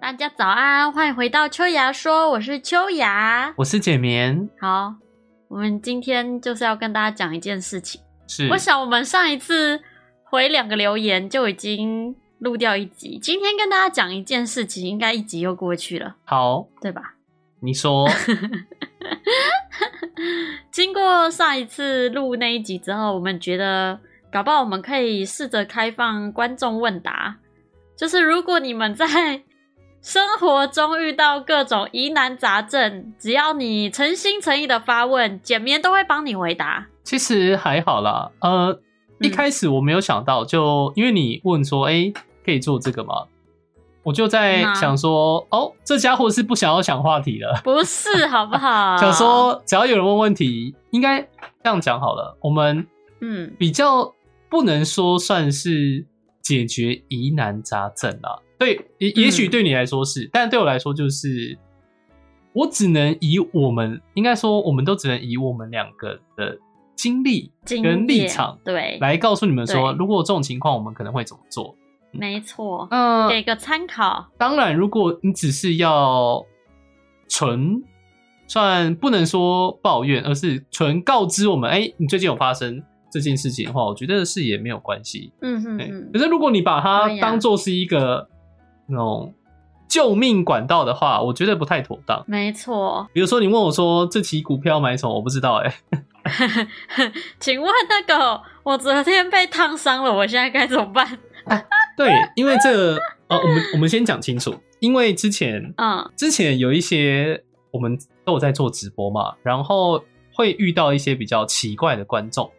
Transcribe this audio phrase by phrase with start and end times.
[0.00, 3.52] 大家早安，欢迎回到秋芽说，我是秋芽。
[3.58, 4.94] 我是简眠，好，
[5.46, 8.00] 我们今天就是要跟大家讲一件事情。
[8.26, 9.78] 是我想我们上一次
[10.24, 17.16] 回两个留言就已经录掉一集，今天跟大家讲一件事情，应该一集又过去了，好，对吧？
[17.60, 18.08] 你说
[20.72, 24.00] 经过上一次录那一集之后，我们觉得
[24.32, 27.36] 搞不好我们可以试着开放观众问答，
[27.94, 29.42] 就是如果你们在
[30.02, 36.86] 生活中遇到各种疑难杂症，只要你诚心诚意的发问，简眠都会帮你回答。
[37.04, 38.30] 其实还好啦。
[38.40, 38.80] 呃，
[39.20, 42.10] 一嗯开始我没有想到，就因为你问说，哎、
[42.44, 43.26] 可以做这个吗？
[44.02, 47.60] 我就在嗯啊想说，哦，这家伙是不想要想话题了。
[47.62, 48.96] 不是好不好？
[48.98, 51.20] 想，说，只要有人问问题，应该
[51.62, 52.34] 这样讲好了。
[52.40, 52.86] 我们
[53.20, 54.14] 嗯，比较
[54.48, 56.06] 不能说算是
[56.40, 58.38] 解决疑难杂症啦。
[58.60, 61.58] 对，也也许嗯对你来说是，但对我来说就是，
[62.52, 66.58] 我只能以我们应该说，我们都只能以我们两个的
[66.94, 67.50] 经历
[67.82, 71.74] 跟立场对，来告诉你们说，如果这种情况，我们可能会怎么做。
[72.12, 74.26] 没错，嗯给个参考。
[74.36, 76.44] 当然，如果你只是要
[77.28, 77.82] 纯
[78.46, 85.32] 算不能说抱怨，而是纯告知我们，哎、你最近有发生这件事情的话，我觉得是也没有关系。
[85.40, 88.28] 嗯嗯可，是如果你把它当做是一个
[88.90, 89.32] 那种
[89.88, 92.22] 救命管道的话，我觉得不太妥当。
[92.26, 93.08] 没错。
[93.12, 95.74] 比如说，你问我说这期股票买什么，我不知道、哎，
[97.40, 101.18] 请问那个，我昨天被烫伤了，我现在该怎么办？
[101.96, 112.50] 对，因为这个呃，我们我们先讲清楚，因为之前嗯，之前有一些我们都有在做直播嘛，然后会遇到一些比较奇怪的观众，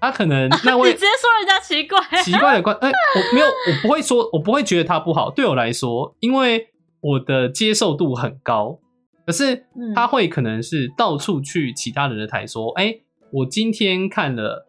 [0.00, 5.30] 他可能 那你位直接说人家奇怪，奇怪的怪， 哎、我没有，我不会说，我不会觉得他不好。
[5.30, 6.68] 对我来说，因为
[7.00, 8.78] 我的接受度很高，
[9.26, 12.94] 可是嗯他会可能是到处去其他人的台说，哎、
[13.32, 14.66] 我今天看了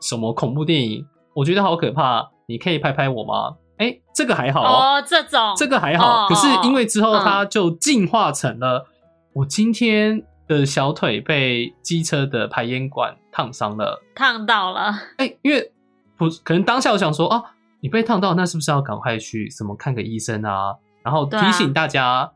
[0.00, 3.56] 什么恐怖电影，我觉得好可怕，你可以拍拍我吗？
[3.78, 4.62] 哎、这个还好。
[4.62, 5.54] 哦哦，这种。
[5.56, 8.86] 这个还好，哦可是因为之后他就进化成了，
[9.34, 14.00] 我今天的小腿被机车的排烟管烫伤了。
[14.14, 15.72] 烫到了，哎、因为
[16.16, 17.42] 不可能当下我想说啊，
[17.80, 20.76] 你被烫到，那是不是要赶快去什么看个医生啊？
[21.02, 22.30] 然后提醒大家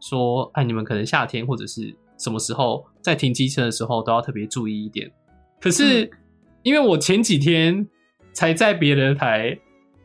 [0.00, 5.10] 说，哎、你们可能夏天或者是什么时候在停机车的时候都要特别注意一点。
[5.60, 6.10] 可是、嗯
[6.66, 7.86] 因为我前几天
[8.32, 9.56] 才在别人的台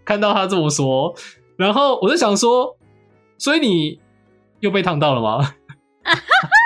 [0.06, 1.12] 看到他这么说，
[1.58, 2.78] 然后我就想说，
[3.40, 4.00] 所以你
[4.60, 5.56] 又被烫到了吗？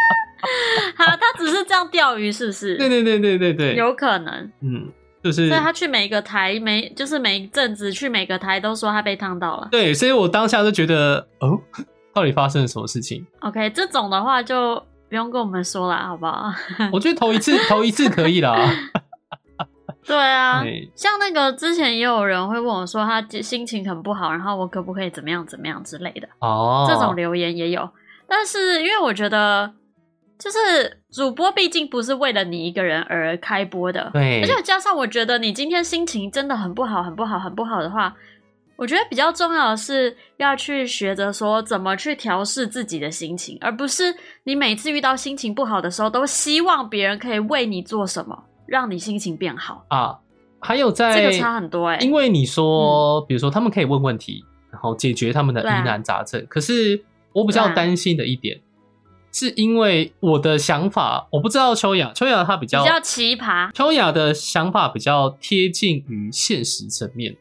[0.96, 2.76] 好，他只是这样钓鱼，是不是？
[2.78, 4.52] 对对对对对对，有可能。
[4.62, 4.92] 嗯，
[5.24, 9.68] 就是所以他去每个台，每就是每一阵子去每个台都说他被烫到了。
[9.72, 11.60] 对，所以我当下就觉得，哦，
[12.14, 16.52] 到底发生了什么事情？OK，这种的话就不用跟我们说了，好不好？
[16.94, 18.70] 我觉得头一次，头一次可以啦。
[20.08, 20.64] 对啊，
[20.94, 27.90] 像那个之前也有人会问我说他心情很不好，然后我可不可以怎么样怎么样之类的，哦，这种留言也有。
[28.28, 29.74] 但是因为我觉得，
[30.38, 30.58] 就是
[31.12, 38.14] 主播毕竟不是为了你一个人而开播的，对，而且加上我觉得你今天心情真的很不好、很不好、很不好的话，
[38.76, 44.14] 我觉得比较重要的是要去学着说怎么去调试自己的心情，而不是
[44.44, 49.86] 你每次遇到心情不好的时候，都希望别人可以为你做什么，让你心情变好。
[49.88, 50.20] 啊，
[50.60, 56.46] 还有在这个差很多哎、因为你说，比如说他们可以问问题，然后解决他们的疑难杂症。
[56.50, 58.60] 可是我比较担心的一点，
[59.36, 63.70] 是因为我的想法，我不知道秋雅，秋雅她比较比较奇葩。
[63.74, 67.36] 秋雅的想法比较贴近于现实层面，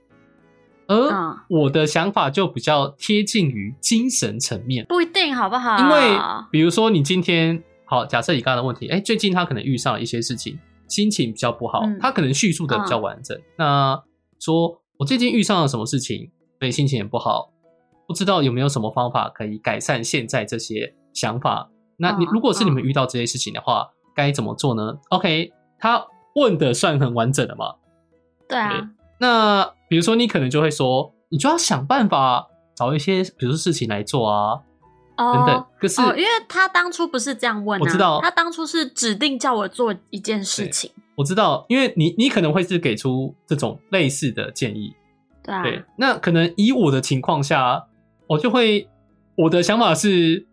[0.89, 4.85] 而嗯我的想法就比较贴近于精神层面。
[4.87, 5.79] 不一定好不好？
[5.79, 6.19] 因为
[6.51, 13.41] 比如说你今天好，假设你刚刚的问题，哎，最近他可能遇上了一些事情，心情比较不好，嗯他可能叙述的比较完整。
[13.57, 14.03] 那
[14.41, 17.53] 说我最近遇上了什么事情，所以心情也不好，
[18.09, 21.71] 不知道有没有什么方法可以改善现在这些想法。
[21.97, 27.75] 那你嗯如果是你们嗯遇到这些事情的话，该怎么做呢？OK，他问的算很完整的嘛？
[28.49, 34.61] 对啊，那比如说你可能就会说，你就要想办法找一些比如说事情来做啊，
[35.17, 35.67] 等等哦。
[35.81, 44.95] 可是、哦，因为他当初不是这样问、啊，我知道他当初是指定叫我做一件事情，我知道，因为你你可能会是给出这种类似的建议，
[45.43, 45.85] 对啊，对。
[45.97, 47.87] 那可能以我的情况下，
[48.27, 48.89] 我就会
[49.37, 50.47] 我的想法是，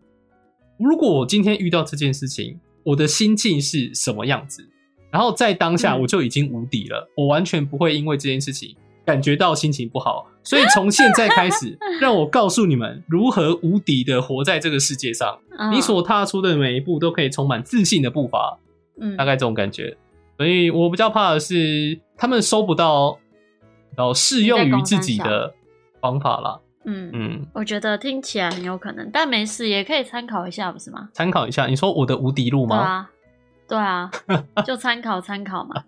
[0.82, 4.68] 如果我今天遇到这件事情，我的心境是什么样子，
[5.12, 8.76] 然后在当下嗯我就已经无敌了，我完全不会因为这件事情
[9.06, 15.38] 感觉到心情不好，所以从现在开始， 让我告诉你们如何无敌的活在这个世界上。
[15.60, 18.58] 嗯你所踏出的每一步都可以充满自信的步伐，
[19.00, 19.96] 嗯大概这种感觉。
[20.38, 23.20] 所以我比较怕的是他们收不到，
[23.96, 25.54] 然后适用于自己的
[26.00, 26.60] 方法啦。
[26.86, 31.10] 嗯，嗯，我觉得听起来很有可能，但没事，也可以参考一下，不是吗？
[31.14, 31.66] 参考一下。
[31.68, 33.08] 你说我的无敌路吗？
[33.68, 35.84] 对啊，对啊， 就参考参考嘛。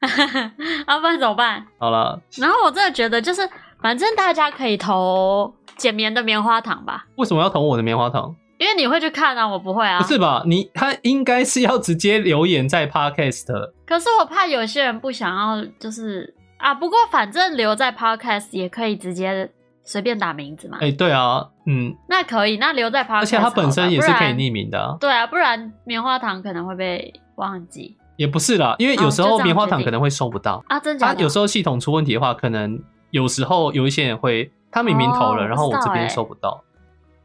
[0.86, 1.66] 啊，不然怎么办？
[1.78, 3.48] 好了，然后我真的觉得，就是
[3.80, 8.34] 反正大家可以投简棉的棉花糖吧，为什么要投我的棉花糖？
[8.58, 10.00] 因为你会去看啊，我不会啊。
[10.00, 10.42] 不是吧？
[10.46, 13.46] 你他应该是要直接留言在 podcast。
[13.84, 19.50] 可是我怕有些人不想要，就是啊，不过反正留在 podcast 也可以直接
[19.84, 20.78] 随便打名字嘛。
[20.80, 30.64] 哎、对啊，嗯，那可以，那留在 podcast，而且它本身也是可以匿名的、啊，对啊，不然棉花糖可能会被忘记也不是啦，因为有时候棉花糖可能会收不到。
[30.68, 31.14] 啊，真假的？
[31.14, 36.62] 它有时候系统出问题的话，可能有时候有一些人会他明明投了，哦然后我这边收不到。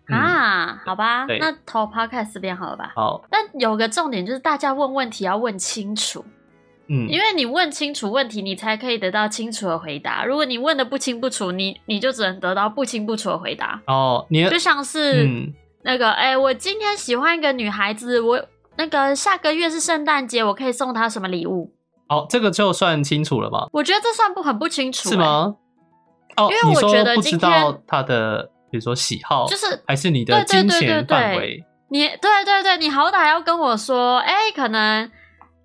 [0.07, 2.91] 嗯，啊，好吧，那投 podcast 这边好了吧？
[2.95, 6.25] 好，但有个重点就是大家问问题要问清楚，
[6.89, 10.25] 嗯，因为你问清楚问题，你才可以得到清楚的回答。
[10.25, 13.79] 如果你问的不清不楚，你你就只能得到不清不楚的回答。
[13.85, 15.53] 哦，你就像是嗯，
[15.83, 18.43] 那个，哎、我今天喜欢一个女孩子，我
[18.77, 21.71] 那个下个月是圣诞节，我可以送她什么礼物？
[22.07, 23.67] 哦，这个就算清楚了吗？
[23.71, 25.15] 我觉得这算不很不清楚、是？
[25.15, 25.55] 吗？
[26.37, 31.63] 哦，因为我觉得不知道他的，比如说喜好，就是还是你的金钱范围？
[31.91, 35.09] 你对对对，你好歹要跟我说，哎、可能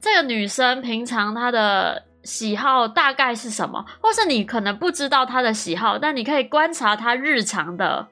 [0.05, 8.09] 这个女生平常她的喜好大概是什么，或是你可能不知道她的喜好，但你可以观察她日常的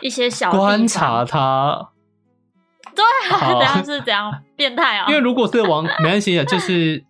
[0.00, 1.90] 一些小观察她，
[2.96, 3.52] 对啊，好。
[3.60, 5.06] 等下是怎样变态啊？
[5.08, 7.04] 因为如果是王没关系的，就是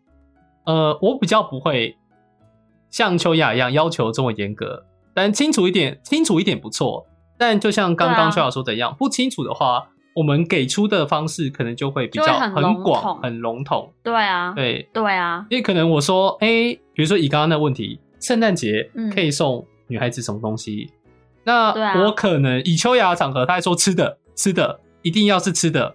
[0.66, 1.96] 呃，我比较不会
[2.90, 4.84] 像秋雅一样要求这么严格，
[5.14, 7.06] 但清楚一点，清楚一点不错。
[7.38, 13.92] 但就像刚刚秋雅说的一样，不清楚的话，我们给出的方式可能就会比就较很笼广、很笼统。
[14.02, 16.48] 对啊，对，对啊，因为可能我说，哎、
[16.94, 20.90] 比如说以刚刚的问题，圣诞节嗯可以送女孩子什么东西？
[21.44, 25.94] 那我可能以秋雅的场合，他还说吃的，吃的一定要是吃的。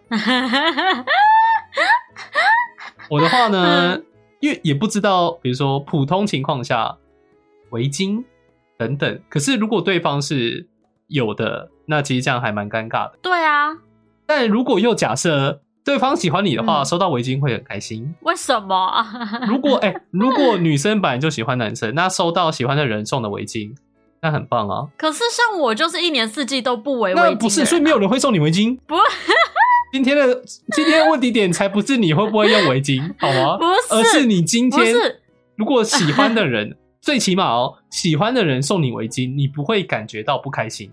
[3.10, 4.06] 我的话呢，嗯
[4.40, 6.96] 因为也不知道，比如说普通情况下，
[7.72, 8.24] 围巾
[8.78, 9.20] 等等。
[9.30, 10.68] 可是如果对方是
[11.08, 13.20] 有的，那其实这样还蛮尴尬的。
[13.22, 13.72] 对啊，
[14.34, 18.16] 但如果又假设对方喜欢你的话，嗯收到围巾会很开心。
[18.22, 19.06] 为什么？
[19.46, 23.74] 如果哎、如果女生本来就喜欢男生，那收到喜欢的人送的围巾，
[24.22, 24.88] 那很棒啊。
[24.98, 28.78] 可是像我就是一年四季都不围围巾不是，所以没有人会送你围巾。
[28.88, 28.96] 不，
[29.92, 30.42] 今天的
[30.74, 33.58] 今天的问题点才不是你会不会用围巾， 好吗？
[33.60, 35.20] 不是而是你今天是
[35.58, 40.90] 如果喜欢的人， 最起码哦，喜欢的人送你围巾，你不会感觉到不开心，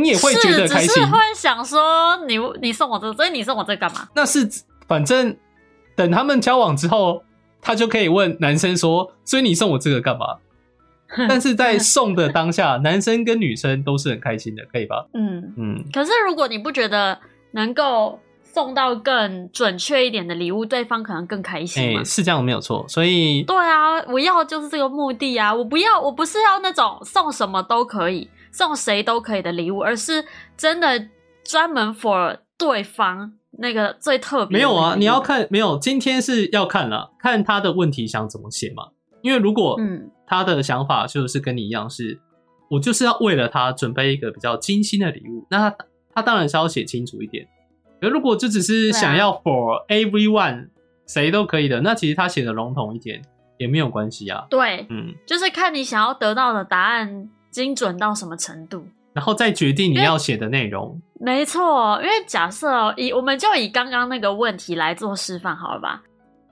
[0.00, 1.06] 你也会觉得开心是只是。
[1.06, 4.08] 会想说你你送我这个，所以你送我这干嘛？
[4.14, 4.48] 那是
[4.86, 5.36] 反正
[5.96, 7.22] 等他们交往之后，
[7.60, 10.26] 他就可以问男生说：“所以你送我这个干嘛？”
[11.28, 15.06] 但是在送的当下， 男生跟女生都是很开心的，可以吧？
[15.14, 17.16] 嗯，嗯，可是如果你不觉得
[17.52, 22.02] 能够送到更准确一点的礼物，对方可能更开哎、心吗？
[22.02, 22.84] 是这样没有错。
[22.88, 25.54] 所以对啊，我要的就是这个目的啊！
[25.54, 30.24] 我不要，我不是要那种送什么都可以、送谁都可以的礼物，而是
[30.56, 31.08] 真的
[31.44, 35.76] 专门 for 对方那个最特别的没有啊，你要看没有？
[35.78, 38.88] 今天是要看了， 看他的问题想怎么写嘛。
[39.22, 42.18] 因为如果嗯他的想法就是跟你一样是，
[42.70, 45.76] 我就是要为了他准备一个比较精心的礼物，那他
[46.14, 47.46] 他当然是要写清楚一点。
[48.00, 50.68] 可如果就只是想要 for everyone，
[51.06, 53.20] 谁都可以的，那其实他写的笼统一点
[53.58, 54.46] 也没有关系啊。
[54.50, 58.84] 对，嗯，就是看你想要得到的答案精准到什么程度。
[59.12, 61.00] 然后再决定你要写的内容。
[61.20, 66.02] 没错，因为假设哦，以我们就以刚刚那个问题来做示范好了吧？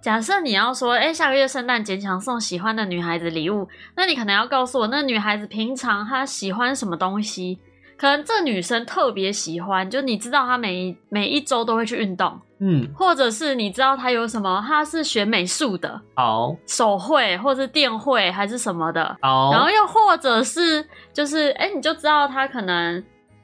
[0.00, 7.58] 假设你要说，哎，下个月圣诞节想送喜欢的女孩子礼物，那你可能要告诉我，那女孩子平常她喜欢什么东西？
[7.98, 23.02] 可能这女生特别喜欢，就你知道她每一每一周都会去运动，嗯，或者是你知道他有什么，他是学美术的，哦，手绘或是电绘还是什么的，哦，然后又或者是就是哎，你就知道他可能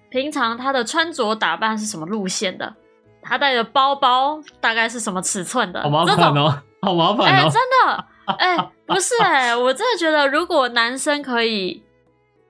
[0.08, 2.72] 平常他的穿着打扮是什么路线的，
[3.20, 7.50] 他带的包包大概是什么尺寸的，好麻烦哦，好麻烦哎、哦。
[7.50, 8.04] 真的
[8.38, 8.56] 哎、
[8.86, 11.82] 不是哎、我真的觉得如果男生可以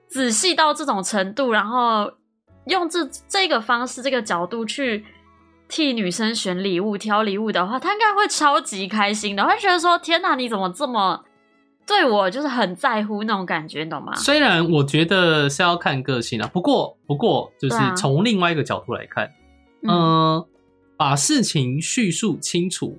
[0.06, 2.12] 仔细到这种程度，然后
[2.66, 5.06] 用这这个方式、这个角度去。
[5.68, 11.22] 替女生选礼物、挑礼物的话，他应该会超级开心的，会觉得说：“天哪，你怎么这么
[11.86, 14.14] 对我就是很在乎那种感觉，你懂吗？
[14.16, 19.30] 虽然我觉得是要看个性啊，不过不过就是从另外一个角度来看，
[19.82, 20.46] 嗯，嗯，
[20.96, 22.98] 把事情叙述清楚，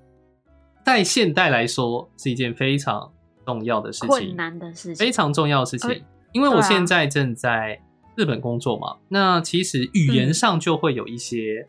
[0.85, 3.11] 在现代来说是一件非常
[3.45, 4.95] 重要的事困情，难的事情。
[4.95, 5.89] 非常重要的事情。
[5.89, 5.97] 呃
[6.31, 7.81] 因为我现在正在
[8.15, 10.33] 日本工作嘛，那其实语言嗯。
[10.33, 11.67] 上就会有一些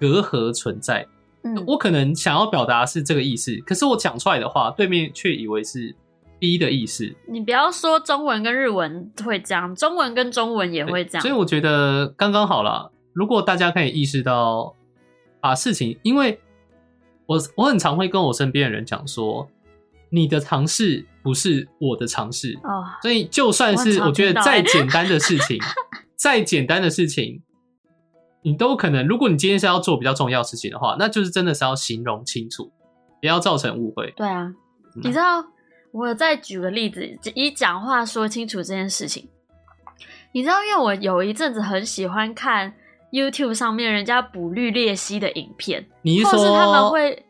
[0.00, 1.06] 隔阂存在。
[1.42, 5.94] 嗯，我可能想要表达是这个意思，可是我讲出来的话，对面却以为是
[6.38, 11.22] B 的意思，你不要说中文跟日文会这样，中文跟中文也会这样。
[11.22, 12.90] 所以我觉得刚刚好啦。
[13.12, 14.74] 如果大家可以意识到，
[15.40, 16.40] 把事情，因为
[17.26, 19.48] 我我很常会跟我身边的人讲说，
[20.10, 25.58] 你的尝试不是我的尝试，哦，所以就算是我觉得 再简单的事情，
[26.16, 27.42] 再简单的事情，
[28.42, 32.70] 你都可能，如果你今天是要做比较重要事情的话，那就是真的是要形容清楚，
[33.20, 34.12] 不要造成误会。
[34.16, 35.44] 对啊，嗯你知道，
[35.92, 37.04] 我再举个例子，
[37.34, 39.28] 以讲话说清楚这件事情。
[40.32, 42.72] 你知道，因为我有一阵子很喜欢看
[43.12, 47.24] YouTube 上面人家捕绿鬣蜥的影片，你是说是他们会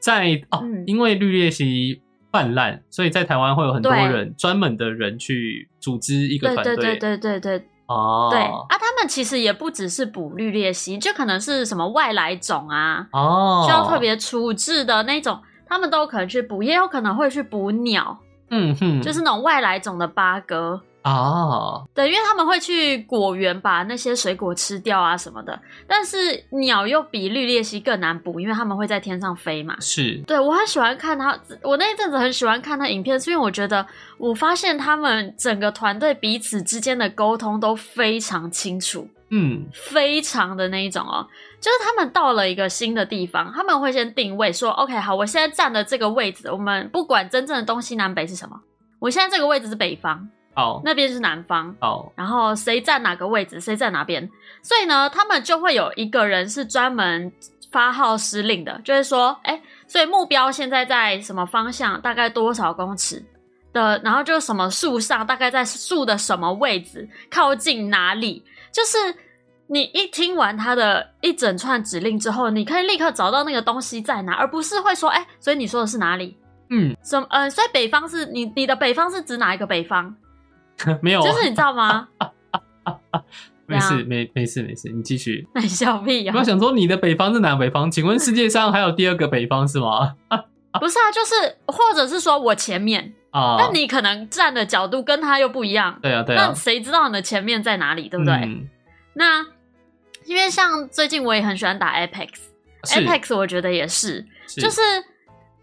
[0.00, 2.00] 在哦，嗯因为绿鬣蜥
[2.32, 18.16] 泛滥，所以在台湾会有很多人专门的人去组织一个对团对对对对对哦，对啊，他们其实也不只是捕绿鬣蜥，就可能是什么外来种啊，哦，需要特别处置的那种，他们都有可能去捕，也有可能会去捕鸟，
[18.50, 20.80] 嗯哼，就是那种外来种的八哥。
[21.08, 29.76] 啊，对，因为他们会去果园把那些水果吃掉啊什么的，但是鸟又比绿鬣蜥更难捕，因为他们会在天上飞嘛。
[29.80, 30.22] 是。
[30.26, 33.86] 对我很喜欢看他，我那一阵子很喜欢看他影片，是因为我觉得
[34.18, 39.66] 我发现他们整个团队彼此之间的沟通都非常清楚，嗯。
[39.72, 41.26] 非常的那一种哦，
[41.60, 48.60] 就是他们到了一个新的地方，他们会先定位说，OK，好，我现在站的这个位置，我们不管真正的东西南北是什么，
[48.98, 54.28] 我现在这个位置是北方，好那边是南方，好然后谁站哪个位置，谁在哪边，
[54.60, 57.32] 所以呢，他们就会有一个人是专门
[57.70, 63.24] 发号施令的，就是说，哎，所以目标现在在什么方向，大概多少公尺
[63.72, 68.96] 的，然后就什么树上，大概在树的什么位置，靠近哪里，就是。
[69.70, 76.34] 你一听完他的一整串指令之后，你可以立刻找到那个东西在哪，而不是会说，哎，所以你说的是哪里？
[76.70, 77.26] 嗯，什么？
[77.28, 80.16] 呃，所以北方是你你的北方是指哪一个北方？
[81.02, 82.08] 没有，就是你知道吗？
[83.66, 85.46] 没事没没事没事，你继续。
[85.54, 87.90] 那你笑屁呀、我想说，你的北方是南北方？
[87.90, 90.14] 请问世界上还有第二个北方是吗？
[90.80, 98.34] 不是啊，就是或者是说我前面，啊，那你可能站的角度跟他又不一样，对啊对啊那，谁知道你的前面在哪里，对不对？
[98.34, 98.68] 嗯
[99.14, 99.44] 那
[100.26, 104.80] 因为像最近我也很喜欢打 Apex，Apex 是我觉得也是，是就是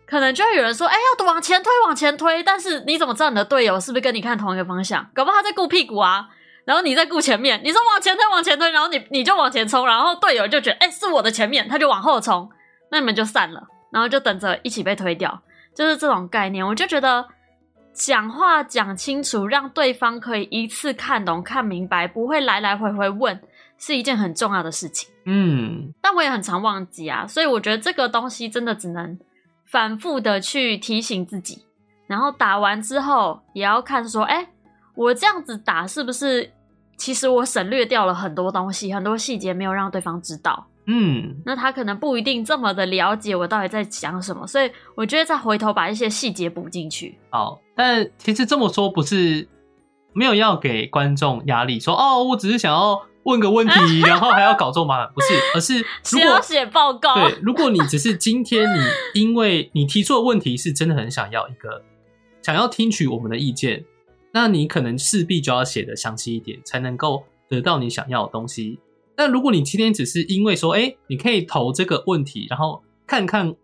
[0.06, 5.06] 可能就会有人说，哎、要往前推，往前推，但是你怎么知道你的队友是不是跟你看同一个方向？
[5.14, 6.28] 搞不好他在顾屁股啊。
[6.66, 12.50] 然后你在顾前面，你说往前推往前推，然后你你就往前冲，然后队友就觉得哎、是我的前面，他就往后冲，
[12.90, 15.44] 那你们就散了，然后就等着一起被推掉，
[15.76, 16.66] 就是这种概念。
[16.66, 17.24] 我就觉得
[17.94, 23.40] 讲话讲清楚，让对方可以一次看懂看明白，不会来来回回问，
[23.78, 25.08] 是一件很重要的事情。
[25.28, 29.20] 嗯但我也很常忘记啊，所以我觉得这个东西真的只能
[29.66, 31.66] 反复的去提醒自己，
[32.08, 34.48] 然后打完之后也要看说，哎、
[34.96, 36.52] 我这样子打是不是
[36.98, 47.18] 其实我省略掉了很多东西，很多细节没有让对方知道，嗯那他可能不一定这么的了解我到底在讲什么，所以我觉得再回头把一些细节补进去。
[47.32, 49.48] 好，但其实这么说不是
[50.14, 61.84] 没有要给观众压力，说哦，我只是想要问个问题， 然后还要搞这么麻烦，不是，而是 如果写报告，对，如果你只是今天你因为你提出的问题是真的很想要一个
[62.42, 63.84] 想要听取我们的意见，
[64.32, 68.80] 那你可能势必就要写的详细一点，才能够得到你想要的东西。
[69.16, 73.56] 但如果你今天只是因为说，哎，你可以投这个问题，然后看看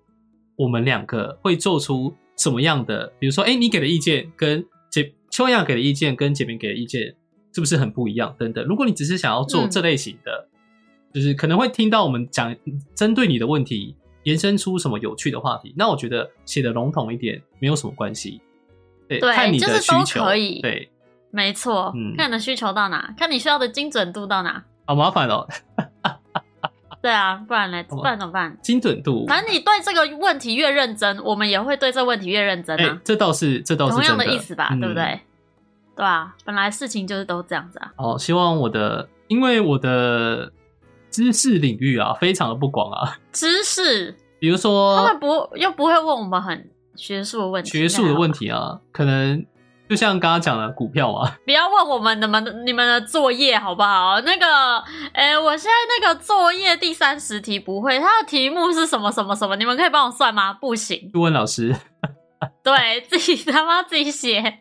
[0.55, 7.13] 我们两个会做出什么样的，比如说，哎，你给的意见跟姐秋雅给的意见跟姐明给的意见
[7.53, 8.33] 是不是很不一样？
[8.37, 8.65] 等等。
[8.65, 10.47] 如果你只是想要做嗯这类型的，
[11.13, 12.55] 就是可能会听到我们讲
[12.95, 18.41] 针对你的问题延伸出什么有趣的话题，那我觉得写的笼统一点没有什么关系。
[19.07, 20.89] 对，对看你的就是都需求可以对，
[21.31, 24.63] 没错，嗯看你的需求到哪，看你需要的精准度到哪。
[24.85, 25.45] 好麻烦哦，
[27.01, 28.57] 对啊，不然嘞，好吧不然怎么办？
[28.61, 29.25] 精准度。
[29.27, 35.19] 反正你对这个问题越认真，我们也会对这个问题越认真哎、啊，这倒是这倒是同样的意思吧，嗯对不对？
[35.95, 37.91] 对啊，本来事情就是都这样子啊。
[37.97, 40.51] 哦，希望我的，因为我的
[41.09, 43.17] 知识领域啊，非常的不广啊。
[43.31, 48.49] 知识，比如说他说们，不又不会问我们很学术的问题，学术的问题。
[48.49, 49.45] 啊，可能
[49.89, 54.19] 就像刚刚讲的股票啊，不要问我们你们你们的作业好不好？
[54.21, 54.77] 那个，
[55.11, 59.57] 哎、我现在那个作业第三十题不会，它的题目是什么什么什么？
[59.57, 60.53] 你们可以帮我算吗？
[60.53, 61.75] 不行，就问老师。
[62.63, 64.60] 对自己他妈自己写。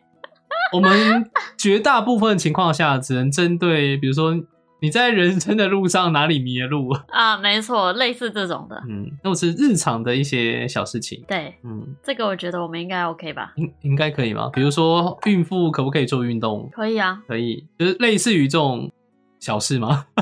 [0.72, 4.34] 我们绝大部分情况下只能针对，比如说
[4.82, 8.82] 你在人生的路上哪里迷了路，啊，没错，类似这种的。
[8.88, 13.52] 嗯，那我是日常的一些小事情，对，嗯，这个我觉得我们应该 OK 吧？
[13.56, 14.48] 应应该可以吗？
[14.52, 16.70] 比如说孕妇可不可以做运动？
[16.72, 17.20] 可以啊。
[17.28, 18.90] 可以，就是类似于这种
[19.38, 20.06] 小事吗？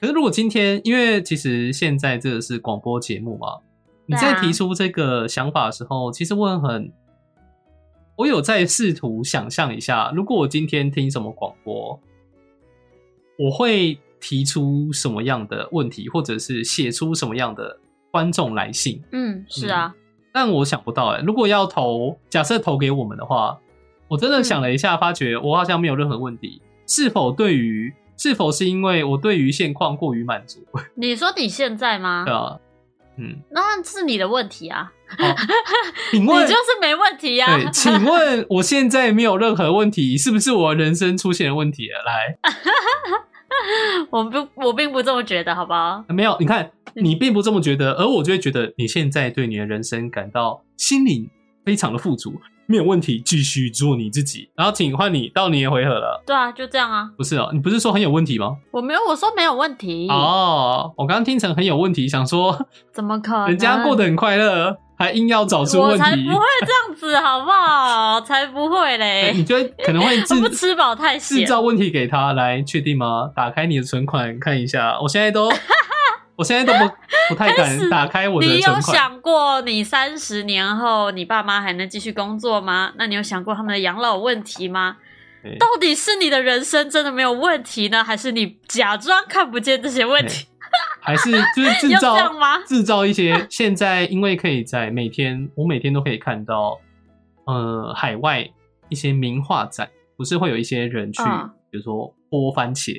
[0.00, 3.48] 可是如果今天，因为其实现在这个是广播节目嘛，
[4.06, 6.92] 你在提出这个想法的时候，其实我很，
[8.16, 11.98] 我有在试图想象一下，如果我今天听什么广播，
[13.38, 17.78] 我会提出什么样的问题，或者是写出什么样的
[18.10, 19.02] 观众来信。
[19.12, 19.94] 嗯，是啊，
[20.32, 23.58] 但我想不到哎、如果要投，假设投给我们的话，
[24.08, 26.62] 我真的想了一下，发觉我好像没有任何问题。
[26.86, 30.60] 是否对于是否是因为我对于现况过于满足？
[30.94, 32.32] 你说你现在吗对？
[32.32, 32.58] 啊，
[33.18, 35.34] 嗯，那是你的问题啊，哦，
[36.10, 37.56] 请 你就是没问题啊。
[37.56, 42.02] 对，请问我现在没有任何问题，是不是我人生出现了问题了？
[42.04, 42.38] 来，
[44.10, 46.04] 我不，我并不这么觉得，好不好？
[46.08, 51.28] 没有，你看嗯你并不这么觉得，而我就会觉得你现在对你的人生感到心灵
[51.64, 54.48] 非常的富足，没有问题，继续做你自己。
[54.54, 56.22] 然后，请换你到你的回合了。
[56.26, 57.08] 对啊，就这样啊。
[57.16, 58.56] 不是哦，你不是说很有问题吗？
[58.72, 60.08] 我没有，我说没有问题。
[60.08, 63.48] 哦，我刚刚听成很有问题，想说怎么可能？
[63.48, 68.20] 人家过得很快乐，还硬要找出我问题才不会，这样子，好不好？
[68.26, 69.32] 才不会哎嘞！
[69.34, 71.46] 你觉得可能会 我不制吃饱太制。
[71.46, 73.30] 造问题给他来确定吗？
[73.36, 75.48] 打开你的存款看一下，我现在都
[76.36, 76.94] 我现在都不
[77.30, 78.80] 不太敢打开我的你有。
[78.80, 82.92] 想过，你三十年后，你爸妈还能继续工作吗？
[82.96, 84.98] 那你有想过他们的养老问题吗？
[85.58, 90.46] 到底是你的人生真的没有问题呢，还是你假装看不见这些问题？
[91.00, 92.16] 还是就是 制造
[92.66, 96.78] 制造一些现在因为可以在每天我每天都可以看到
[97.44, 98.44] 呃海外
[98.88, 102.92] 一些名画展，不是会有一些人去，嗯比如说剥番茄、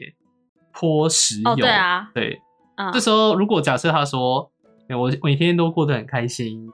[0.73, 2.41] 剥石油，哦对啊对，
[2.77, 4.49] 嗯这时候如果假设他说，
[4.87, 6.67] 哎我每天都过得很开心，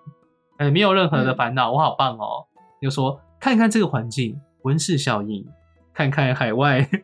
[0.58, 2.46] 哎，没有任何的嗯烦恼，我好棒哦，
[2.82, 5.46] 就说看看这个环境，温室效应，
[5.94, 6.88] 看看海外。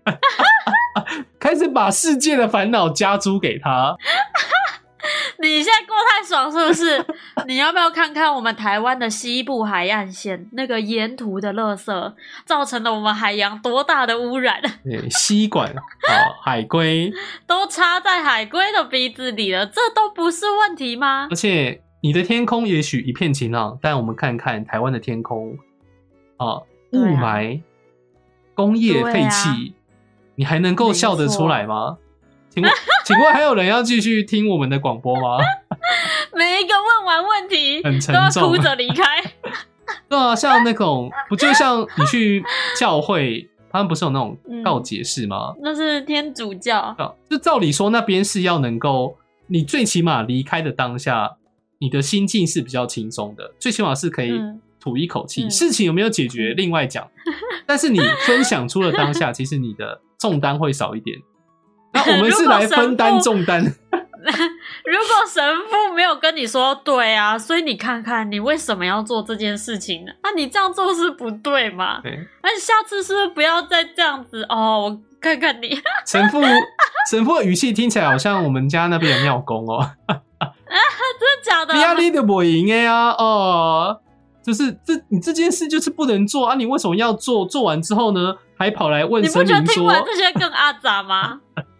[1.39, 3.95] 开始把世界的烦恼加诸给他，
[5.41, 7.05] 你现在过太爽是不是？
[7.47, 12.13] 你要不要看看我们台湾的西部海岸线那个沿途的垃圾，
[12.45, 14.61] 造成了我们海洋多大的污染？
[14.83, 15.83] 对，吸管啊，
[16.43, 17.11] 海龟，
[17.47, 21.35] 都插在海龟的鼻子里了，这都不是问题吗而？
[21.35, 25.57] 且你的天空也许一片晴朗，但我们看看台湾的天空
[26.37, 26.57] 啊，
[26.91, 27.61] 雾霾、
[28.53, 29.73] 工业废气，
[30.35, 31.97] 你还能够笑得出来吗？
[32.49, 32.71] 请问，
[33.05, 35.37] 请问还有人要继续听我们的广播吗？
[36.35, 39.03] 每一个问完问题很都要沉重哭着离开。
[40.07, 42.43] 对啊，像那种不就像你去
[42.77, 45.53] 教会，他们不是有那种嗯告解室吗？
[45.61, 51.37] 那是天主教，啊，就照理说那边是要能够，你最起码离开的当下，
[51.79, 55.43] 你的心境是比较轻松的，最起码是可以嗯吐一口气。
[55.45, 57.07] 嗯事情有没有解决，嗯另外讲。
[57.65, 61.17] 但是你分享出了当下，其实你的重担会少一点。
[62.05, 70.11] 那我们是来分担重担， 如果神父没有跟你说对啊，所以你看看你为什么要做这件事情呢？
[70.21, 71.99] 啊，你这样做是不对嘛？
[72.01, 74.81] 对，那你下次是不是不要再这样子哦？
[74.83, 76.41] 我看看你， 神父
[77.09, 81.73] 神父的语气听起来好像我们家那边的庙公哦，真的假的？
[81.75, 83.99] 你压力的不赢哎呀，哦，
[84.43, 87.45] 就是这你这件事就是不能做啊，你为什么要做？
[87.45, 91.39] 做完之后呢，还跑来问你不神明说，觉得听完这些更阿杂吗？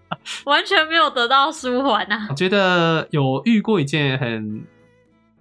[0.45, 2.27] 完全没有得到舒缓啊！
[2.29, 4.63] 我觉得有遇过一件很，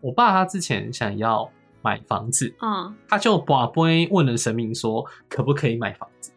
[0.00, 1.50] 我爸他之前想要
[1.82, 6.32] 买房子，嗯他就把杯问了神明说可不可以买房子，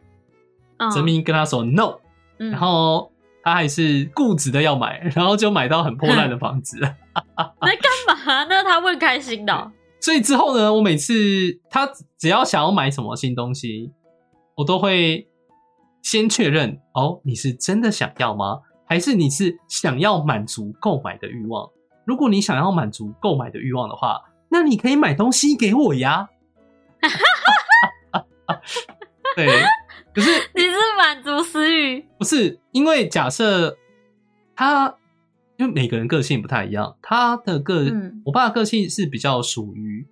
[0.77, 1.95] 嗯，神明跟他说 no，
[2.39, 3.11] 嗯，然后
[3.43, 6.79] 他还是固执的要买， 然后就买到很破烂的房子。
[6.79, 8.45] 那干嘛？
[8.45, 11.13] 那他会开心的哦、所以之后呢，我每次
[11.69, 13.91] 他只要想要买什么新东西，
[14.55, 15.27] 我都会
[16.01, 18.59] 先确认哦，你是真的想要吗？
[18.85, 21.69] 还是你是想要满足购买的欲望？
[22.05, 26.27] 如果你想要满足购买的欲望的话，那你可以买东西给我呀。
[29.35, 29.47] 对，
[30.13, 33.77] 可是 你是满足私欲，不是因为假设
[34.55, 34.93] 他，
[35.57, 40.05] 因为每个人个性不太一样，他的个、嗯我爸的个性是比较属于，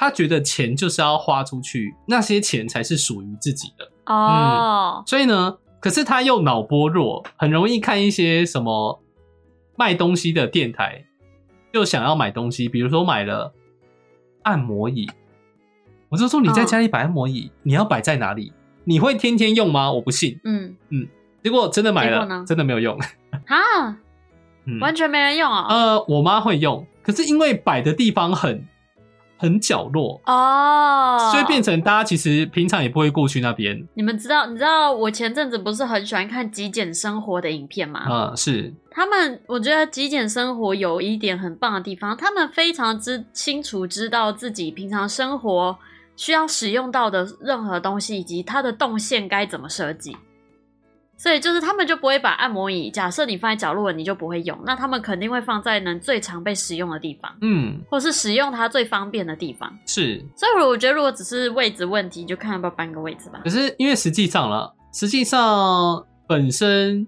[0.00, 3.86] 他觉得钱就是要花出去，那些钱才是属于自己的。
[4.06, 8.98] 哦，所以呢，可是他又脑波弱，很容易看一些什么
[9.76, 11.04] 卖东西的电台，
[11.70, 13.52] 就想要买东西，比如说买了
[14.44, 15.06] 按摩椅，
[16.08, 18.54] 我就说你在家里摆按摩椅，你要摆在哪里？
[18.84, 19.92] 你会天天用吗？
[19.92, 20.40] 我不信。
[20.44, 21.06] 嗯嗯，
[21.44, 22.98] 结果真的买了呢，真的没有用。
[23.44, 23.98] 啊，
[24.64, 25.66] 嗯，完全没人用哦。
[25.68, 28.66] 呃，我妈会用，可是因为摆的地方很
[29.40, 33.82] 很角落，哦，所以变成大家其实平常也不会过去那边。
[33.94, 38.00] 你们知道，你知道我前阵子不是很喜欢看极简生活的影片吗？
[38.00, 45.78] 啊、是，他们，我觉得极简生活有一点很棒的地方，他们非常之清楚知道自己平常生活
[46.16, 50.14] 需要使用到的任何东西，以及它的动线该怎么设计。
[51.20, 59.70] 所以就是他们就不会把按摩椅，假设你放在角落，你就不会用，那他们肯定会放在能最常被使用的地方，嗯，或是使用它最方便的地方。
[59.84, 60.24] 是。
[60.34, 63.50] 所以我觉得，如果只是位置问题，就看要不要搬个位置吧可。
[63.50, 67.06] 是因为实际上了，实际上本身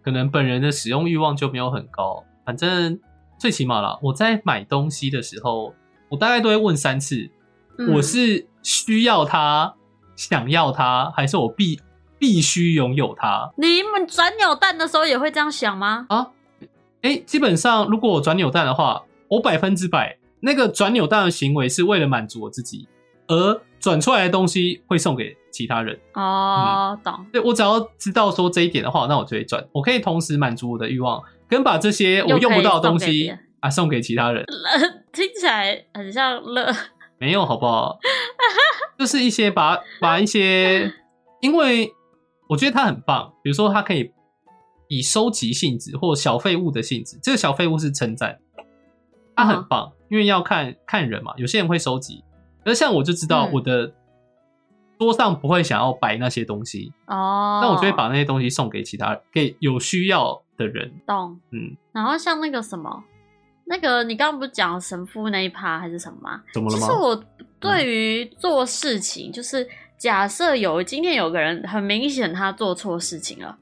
[0.00, 2.22] 可能本人的使用欲望就没有很高。
[2.46, 2.96] 反正
[3.36, 5.74] 最起码啦，我在买东西的时候，
[6.08, 7.28] 我大概都会问三次：
[7.78, 9.74] 嗯我是需要它、
[10.14, 11.80] 想要它，还是我必
[12.24, 16.06] 必须拥有它你们转扭蛋的时候也会这样想吗？
[16.08, 16.26] 啊？
[17.02, 22.88] 哎，基本上如果我转扭蛋的话，我百分之百那个转扭蛋的行为是为了满足我自己，
[23.26, 26.00] 而转出来的东西会送给其他人。
[26.14, 27.26] 哦，懂。
[27.30, 29.62] 对我只要知道说这一点的话，那我就会转。
[29.72, 34.42] 我可以同时满足我的欲望，跟把这些我用不到的东西啊送给其他人。
[35.12, 36.74] 听起来很像乐。
[37.18, 37.98] 没有好不好？
[38.98, 40.92] 就是一些把把一些，
[41.40, 41.92] 因为
[42.48, 44.12] 我觉得它很棒，比如说它可以
[44.88, 48.38] 以收集性质或小废物的性质，这个小废物是称赞，
[49.34, 52.22] 它很嗯棒，因为要看看人嘛，有些人会收集，
[52.64, 53.92] 而像我就知道嗯我的
[54.98, 60.92] 桌上不会想要摆那些东西，哦，那我就会把那些东西送给其他给有需要的人。
[61.06, 61.40] 懂。
[61.50, 63.02] 嗯，然后像那个什么，
[63.64, 66.42] 那个你刚刚不是讲神父那一趴还是什么吗？
[66.52, 66.98] 怎么了吗其实？
[66.98, 67.24] 我
[67.58, 69.66] 对于做事情，就是
[69.98, 73.56] 假设有今天有个人很明显他做错事情了，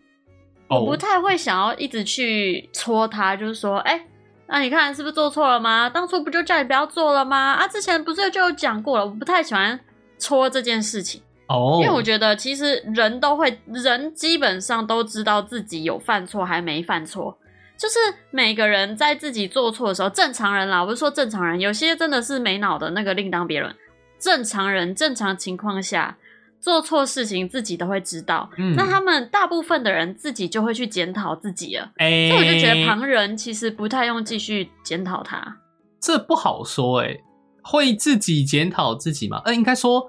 [0.68, 4.05] 我不哦，太会想要一直去戳他，就是说，哎、
[4.47, 5.88] 那、你看是不是做错了吗？
[5.88, 7.53] 当初不就叫你不要做了吗？
[7.55, 9.07] 啊，之前不是就有讲过了？
[9.07, 9.79] 我不太喜欢
[10.18, 11.23] 戳这件事情。
[11.49, 17.37] 哦，因为我觉得其实人都会，人基本上都知道自己有犯错还没犯错，
[17.77, 17.99] 就是
[18.31, 23.75] 每个人在自己做错的时候，正常人啦，我不是说正常人，有些真的是没脑的那个另当别论。
[24.18, 26.16] 正常人正常情况下
[26.62, 35.59] 做错事情自己都会知道，嗯那他们大部分的人自己就会去检讨自己了，哎，所以我就觉得旁人其实不太用继续检讨他。
[36.01, 37.18] 这不好说哎、
[37.62, 39.42] 会自己检讨自己吗？
[39.44, 40.09] 呃，应该说，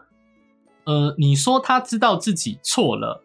[0.85, 3.23] 呃，你说他知道自己错了，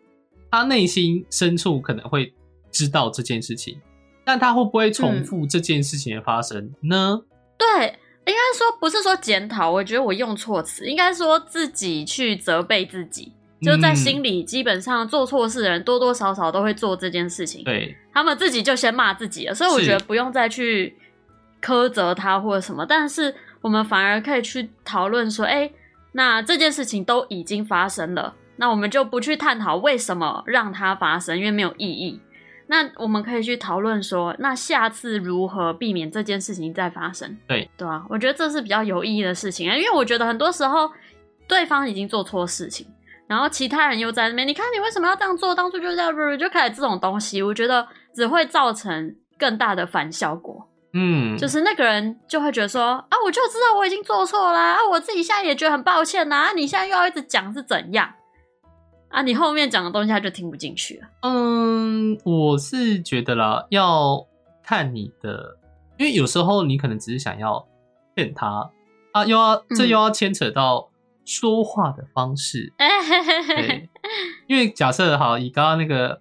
[0.51, 2.33] 他内心深处可能会
[2.71, 3.79] 知道这件事情，
[4.25, 7.21] 但他会不会重复这件事情的发生呢？
[7.59, 13.33] 对，应该说不是说检讨，我觉得我用错词，应该说自己去责备自己。
[13.61, 20.97] 就在嗯心里，基本上做错事的人多多少少都会做这件事情，对，他们自己就先骂自己了，所以我是觉得不用再去
[21.61, 25.69] 苛责他或者什么，但是我们反而可以去讨论说，哎、
[26.13, 32.21] 那这件事情都已经发生了，那我们就不去探讨为什么让它发生，因为没有意义。
[32.71, 37.37] 那我们可以去讨论说，那下次如何避免这件事情再发生？
[37.47, 40.91] 对对啊，我觉得这是比较有意义的事情啊，因为我觉得很多时候
[41.49, 42.87] 对方已经做错事情，
[43.27, 45.55] 然后其他人又在那边，你看你为什么要这样做？
[45.55, 50.69] 当初就这样，就开始这种东西，我觉得只会造成更大的反效果。
[50.95, 58.11] 嗯，就是那个人就会觉得说啊，我就知道我已经做错啦，啊，我自己现在也觉得很抱歉呐，啊，你现在又要一直讲是怎样
[59.09, 59.23] 啊？
[59.23, 61.09] 你后面讲的东西他就听不进去了。
[61.23, 64.27] 嗯，我是觉得啦，要
[64.63, 65.57] 看你的，
[65.99, 67.67] 因为有时候你可能只是想要
[68.15, 68.71] 骗他
[69.13, 70.91] 啊，又要这嗯又要牵扯到
[71.25, 73.89] 说话的方式， 对，
[74.47, 76.21] 因为假设好，以刚刚那个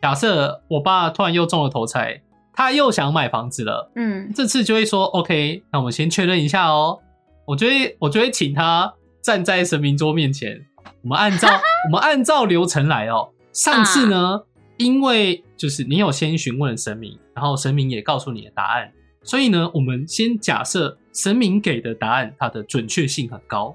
[0.00, 2.22] 假设，我爸突然又中了头彩，
[2.52, 7.00] 他又想买房子了，嗯，这次就会说 OK，那我们先确认一下哦。
[7.46, 10.66] 我就会我就会请他站在神明桌面前，
[11.02, 11.48] 我们按照
[11.86, 13.30] 我们按照流程来哦。
[13.52, 14.42] 上次呢，
[14.76, 23.74] 因为就是你有先询问神明，然后神明也告诉你的答案，所以呢，我们先假设神明给的答案它的准确性很高。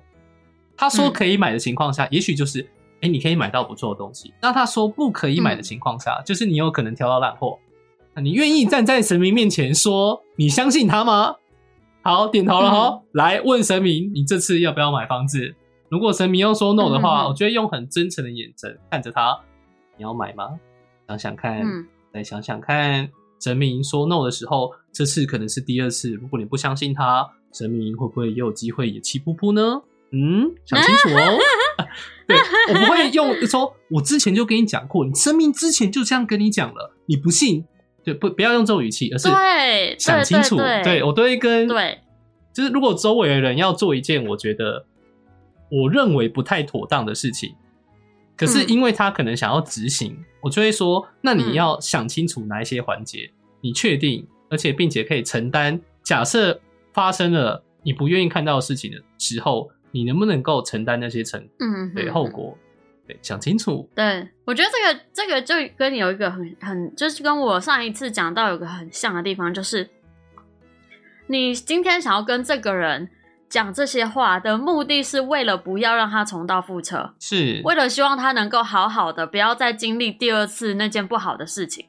[0.75, 2.67] 他说嗯可以买的情况下，也许就是
[3.01, 4.33] 哎，你可以买到不错的东西。
[4.41, 7.59] 那他说不可以买的情况下，就是你有可能挑到烂货。
[8.15, 11.35] 那你愿意站在神明面前说你相信他吗？
[12.01, 13.01] 好，点头了哈。
[13.11, 15.55] 来问神明，你这次要不要买房子？
[15.93, 19.39] 如果神明要说 no 的话，嗯嗯嗯我觉得用很真诚的眼神看着他，
[19.95, 20.49] 你要买吗？
[21.07, 23.07] 想想看，嗯再想想看，
[23.39, 26.09] 神明说 no 的时候，这次可能是第二次。
[26.09, 29.83] 如果你不相信他，神明会不会也有机会也气噗噗呢？
[30.11, 31.37] 嗯，想清楚哦。
[32.25, 32.37] 对
[32.69, 37.65] 我不会用说，我之前就跟你讲过，你生命之前就这样跟你讲了，你不信，
[38.03, 40.55] 对，不不要用这种语气，而是对，想清楚。
[40.57, 41.99] 对对我都会跟对，
[42.51, 44.85] 就是如果周围的人要做一件我觉得
[45.73, 47.55] 我认为不太妥当的事情，
[48.37, 53.31] 可是嗯因为他可能想要执行，我就会说，那你嗯要想清楚哪一些环节，
[53.61, 55.79] 你确定，而且并且可以承担。
[56.03, 56.61] 假设
[56.93, 62.27] 发生了你不愿意看到的事情的时候，你能不能够承担那些成嗯，嗯对后。
[62.27, 62.57] 果？
[63.05, 63.89] 对，想清楚。
[63.93, 69.89] 对，我觉得这个这个就跟你有一个很很，就是跟我上一次讲到有个很像的地方，就是
[71.27, 73.09] 你今天想要跟这个人
[73.53, 81.85] 讲这些话的目的是为了不要让他重蹈覆辙，是，为了希望他能够好好的，不要再经历第二次那件不好的事情。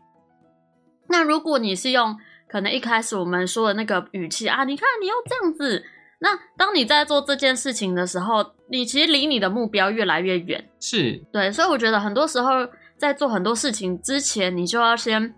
[1.09, 5.83] 那如果你是用可能一开始我们说的那个语气啊，你看你又这样子，
[6.19, 10.69] 那当你在做这件事情的时候，你其实离你的目标越来越远。
[10.79, 12.51] 是，对，所以我觉得很多时候
[12.99, 15.35] 在做很多事情之前，你就要先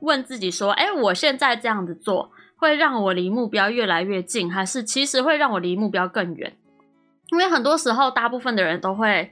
[0.00, 6.56] 问自己说：，哎，我现在这样子做，会让我离目标越来越近，还是其实会让我离目标更远？
[7.30, 9.30] 因为很多时候，大部分的人都会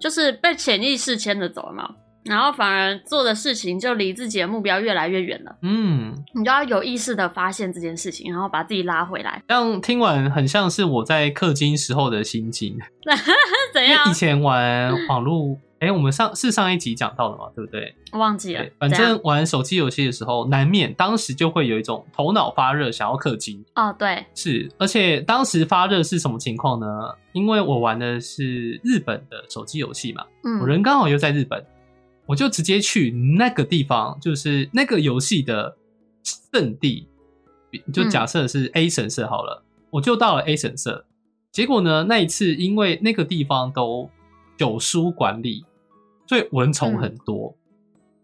[0.00, 1.88] 就是被潜意识牵着走嘛，
[2.24, 5.56] 然后反而做的事情就离自己的目标越来越远了。
[5.62, 9.42] 嗯，你就要有意识的发现这件事情，然后把自己拉回来。
[9.46, 12.78] 这样听完很像是我在氪金时候的心境。
[13.72, 14.12] 怎样以？
[14.14, 17.94] 前玩网络，哎、我们上是上一集讲到的嘛，对不对？
[18.12, 18.64] 忘记了，。
[18.78, 23.64] 反正玩手机游戏的时候，难免当时就会有一种头脑发热，想要氪金。
[23.74, 26.86] 哦，对，是，而且当时发热是什么情况呢？
[27.32, 31.64] 因为我玩的是日本的手机游戏嘛，嗯，我人刚好又在日本，
[32.26, 35.76] 我就直接去那个地方，就是那个游戏的
[36.52, 37.06] 圣地，
[37.92, 41.04] 就嗯假设是 A 神社好了，我就到了 A 神社。
[41.52, 44.10] 结果呢，那一次因为那个地方都
[44.58, 45.64] 九书管理，
[46.26, 47.54] 所以蚊虫很多，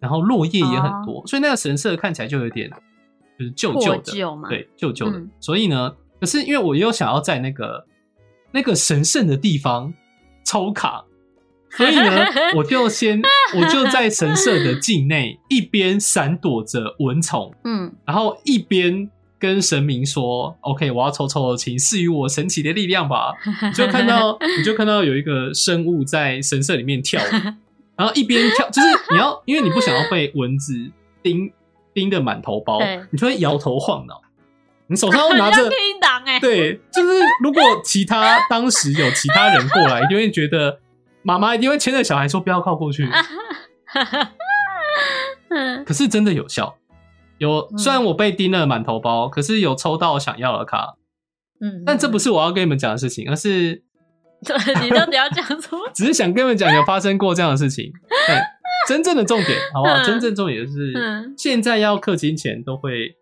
[0.01, 2.71] 然后落叶也很多，所以那个神社看起来就有点
[3.39, 5.19] 就是旧旧的，对，旧旧的。
[5.19, 5.31] 嗯。
[5.41, 7.87] 所以呢，可是因为我又想要在那个
[8.53, 9.95] 那个神圣的地方
[10.45, 11.05] 抽卡，
[11.71, 13.23] 所以呢， 我就先
[13.57, 23.33] 我就在神社的境内一边闪躲着蚊虫，嗯，然后一边跟神明说：“OK，我要抽抽了，请赐予我神奇的力量吧。”
[23.75, 27.25] 就看到 你就看到有一个生物在神社里面跳舞，
[27.97, 30.75] 然后一边跳，就是你要因为你不想要被蚊子
[31.23, 31.53] 叮
[31.95, 34.21] 叮的满头包，你就会摇头晃脑，
[34.87, 40.81] 你手上拿着叮当哎，对，就是如果其他当时有其他人过来，一定会觉得
[41.23, 43.09] 妈妈一定会牵着小孩说不要靠过去。
[45.51, 46.77] 嗯 可是真的有效，
[47.37, 47.79] 有嗯。
[47.79, 50.97] 虽然我被叮了满头包，可是有抽到想要的卡。
[51.61, 53.83] 嗯，但这不是我要跟你们讲的事情，而是
[54.47, 55.79] 对你到底要讲什么？
[55.95, 57.93] 只是想跟你们讲有发生过这样的事情。
[58.27, 58.37] 对，
[58.89, 59.95] 真正的重点好不好？
[59.97, 63.15] 嗯真正重点就是嗯现在要氪金前都会，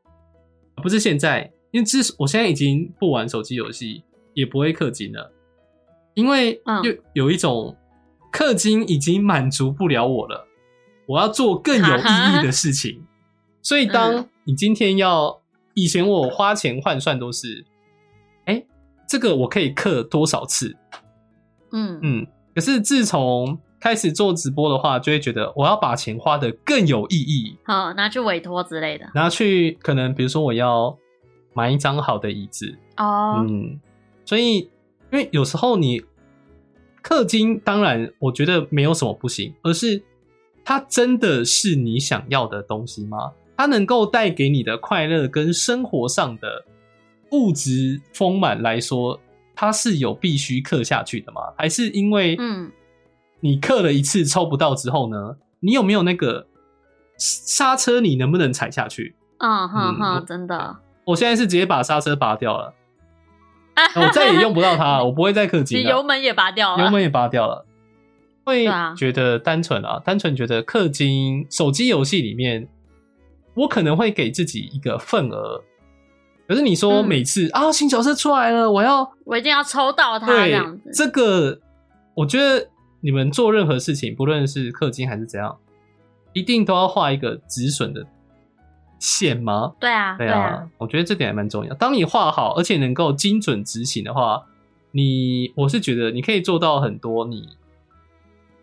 [0.82, 4.02] 不是现在，因为之我现在已经不玩手机游戏，
[4.34, 5.32] 也不会氪金了，
[6.14, 7.76] 因为嗯有有一种
[8.32, 10.46] 氪金已经满足不了我了，
[11.06, 13.04] 我要做更有意义的事情。
[13.62, 15.42] 所以，当嗯你今天要，
[15.74, 17.66] 以前我花钱换算都是，
[18.46, 18.64] 哎、
[19.06, 20.74] 这个我可以氪多少次？
[21.72, 30.96] 嗯嗯，可是自从开始做直播的话，就会觉得我要把钱花的更有意义，好，拿去委托之类的拿去可能比如说我要
[31.54, 33.44] 买一张好的椅子，哦。
[33.48, 33.80] 嗯，
[34.24, 34.58] 所以
[35.10, 36.02] 因为有时候你
[37.02, 40.02] 氪金，当然我觉得没有什么不行，而是
[40.64, 43.32] 它真的是你想要的东西吗？
[43.56, 46.64] 它能够带给你的快乐跟生活上的
[47.32, 49.20] 物质丰满来说，
[49.60, 51.42] 它是有必须刻下去的吗？
[51.58, 52.72] 还是因为嗯
[53.40, 56.46] 你刻了一次抽不到之后呢，你有没有那个
[57.18, 58.00] 刹车？
[58.00, 59.14] 你能不能踩下去？
[59.36, 62.72] 嗯哼嗯哼，真的，我现在是直接把刹车拔掉了，
[64.00, 65.90] 我再也用不到它了，我不会再氪金了。
[65.90, 67.66] 油门也拔掉了，油门也拔掉了，
[68.46, 72.66] 会觉得单纯啊，单纯觉得氪金手机游戏里面，
[73.52, 75.62] 我可能会给自己一个份额。
[76.50, 80.90] 可是你说嗯每次、啊新角色出来了，我要我一定要抽到它这对样子。
[80.92, 81.60] 这个，
[82.12, 82.68] 我觉得
[83.00, 85.56] 你们做任何事情，不论是氪金还是怎样，
[86.32, 88.04] 一定都要画一个止损的
[88.98, 89.74] 线吗？
[89.78, 91.72] 对啊，对啊，啊，我觉得这点还蛮重要。
[91.74, 94.42] 当你画好，而且能够精准执行的话，
[94.90, 97.48] 你我是觉得你可以做到很多你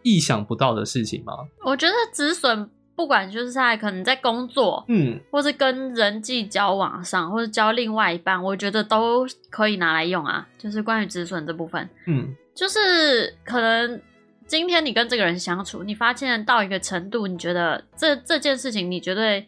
[0.04, 1.34] 意想不到的事情吗？
[1.63, 10.47] 我觉得止损不管就是在可能在工作，嗯，或是跟人际交往上，或者交另外一半，我觉得都可以拿来用啊。
[10.57, 14.01] 就是关于止损这部分，嗯，就是可能
[14.47, 19.47] 今天你跟这个人相处，你发现到一个程度，你觉得这这件事情你绝对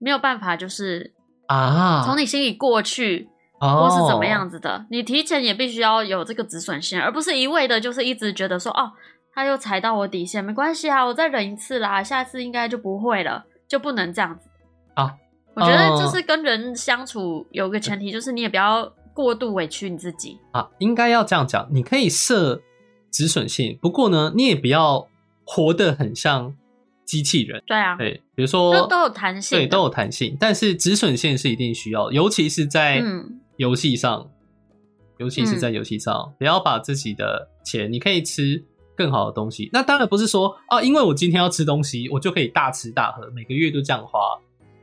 [0.00, 1.12] 没有办法，就是
[1.46, 3.28] 啊，从你心里过去，
[3.60, 3.88] 哦。
[3.88, 8.90] 或是怎么样子的，你提前也必须要有这个止损线，而不是一味的就是一直觉得说哦，
[9.38, 14.48] 他又踩到我底线，没关系啊，我再忍一次啦，下次应该就不会了，就不能这样子
[14.94, 15.14] 啊。
[15.54, 20.36] 我觉得哦就是跟人相处有个前提，就是你也不要过度委屈你自己。
[20.50, 21.68] 啊，应该要这样讲。
[21.70, 22.60] 你可以设
[23.12, 25.06] 止损线，不过呢，你也不要
[25.44, 26.52] 活得很像
[27.04, 27.62] 机器人。
[27.64, 34.28] 对啊，对，比如说都都有弹性，对，都有弹性，但是止损线是一定需要，尤其是在嗯游戏上，
[35.18, 38.64] 尤其是在游戏上，不要把自己的钱，你可以吃
[38.98, 39.70] 更好的东西。
[39.72, 44.18] 那当然不是说啊，因为我今天要吃东西，我就可以大吃大喝，每个月都这样花。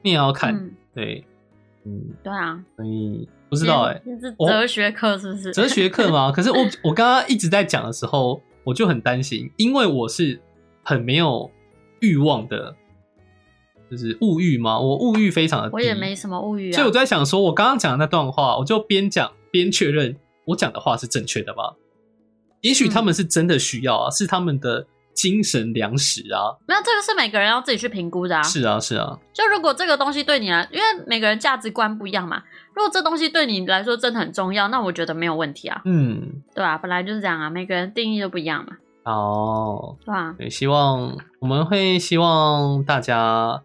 [0.02, 1.26] 你也要看，嗯，对，
[1.84, 5.52] 嗯，对啊，所以不知道哎、这是哲学课是不是？
[5.52, 6.32] 哲学课吗？
[6.34, 10.40] 可是我我刚刚一直在讲的时候，我就很担心，因为我是
[10.84, 11.52] 很没有
[12.00, 12.76] 欲望的，
[13.92, 14.80] 就是物欲嘛？
[14.80, 21.74] 我物欲非常的低，我也没什么物欲啊，所以我在想说，我刚刚讲的那段话，我就边讲边确认我讲的话是正确的吗？
[22.66, 26.50] 也许他们是真的需要啊，是他们的精神粮食啊。
[26.68, 28.42] 没有这个是每个人要自己去评估的啊。
[28.42, 32.42] 是啊，是啊，就如果这个东西对你来，因为每个人价值观不一样嘛。
[32.74, 43.62] 如果这东西对你来说真的很重要，那我觉得没有问题啊，嗯，对吧、本来就是这样啊，每个人定义都不一样嘛，哦，对吧、对，希望我们会希望大家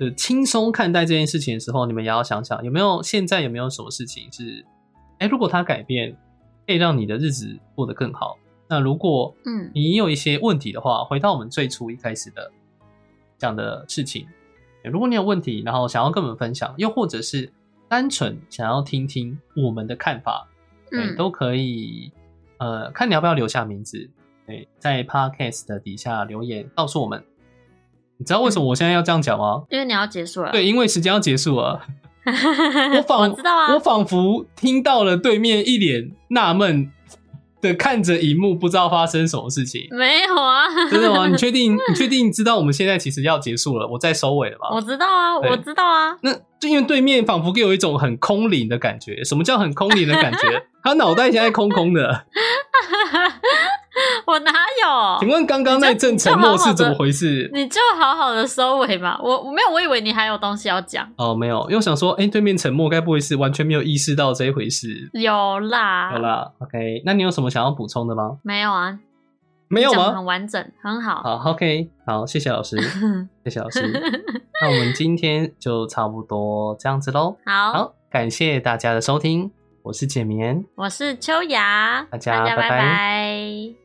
[0.00, 4.66] 就轻松看待这件事情的时候，你们也要想想有没有现在有没有什么事情是，
[5.20, 6.16] 哎，如果它改变，
[6.72, 8.38] 可以让你的日子过得更好。
[8.66, 12.50] 那如果嗯你有一些问题的话，回到我们最初一开始的
[13.36, 14.26] 讲的事情，
[14.82, 17.52] 如果你有问题，然后想要跟我们分享，又或者是
[17.88, 20.48] 单纯想要听听我们的看法，
[20.90, 22.10] 对，嗯，都可以。
[22.56, 24.08] 呃，看你要不要留下名字，
[24.46, 27.22] 对，在 podcast 的底下留言告诉我们。
[28.16, 29.64] 你知道为什么我现在要这样讲吗？
[29.68, 31.84] 因为你要结束了，对，因为时间要结束了。
[32.24, 36.90] 我 我仿知道啊我仿佛听到了对面一脸纳闷
[37.60, 39.86] 的看着荧幕，不知道发生什么事情。
[39.92, 41.26] 没有啊，真的吗？
[41.30, 41.76] 你确定？
[41.88, 44.68] 你确定知道我们现在其实要结束了，我在收尾了吗？
[44.74, 49.22] 我知道啊，我知道啊，那就因为对面仿佛给我一种很空灵的感觉。
[49.22, 50.64] 什么叫很空灵的感觉？
[50.82, 52.24] 他脑袋现在空空的。
[54.26, 55.18] 我哪有？
[55.20, 57.50] 请问刚刚那阵沉默是怎么回事？
[57.52, 65.10] 你就好好的收尾嘛，我我没有，我以为你还有东西要讲，哦，没有，因为想说，哎、对面沉默，该不会是完全没有意识到这一回事？
[65.12, 68.38] 有啦，有啦，OK，那你有什么想要补充的吗？
[68.42, 68.98] 没有啊？
[69.68, 70.24] 没有吗很？
[70.26, 71.22] 完整，很好。
[71.22, 72.76] 好，OK，好，谢谢老师，
[73.42, 73.80] 谢谢老师。
[74.60, 77.34] 那我们今天就差不多这样子喽。
[77.46, 79.50] 好，好，感谢大家的收听，
[79.82, 80.62] 我是简眠。
[80.74, 83.81] 我是秋雅，大家大家拜拜拜拜